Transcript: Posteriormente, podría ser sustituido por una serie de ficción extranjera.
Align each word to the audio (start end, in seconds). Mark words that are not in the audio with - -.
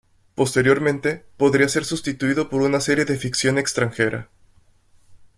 Posteriormente, 0.33 1.25
podría 1.37 1.69
ser 1.69 1.85
sustituido 1.85 2.49
por 2.49 2.63
una 2.63 2.79
serie 2.79 3.05
de 3.05 3.15
ficción 3.19 3.59
extranjera. 3.59 4.29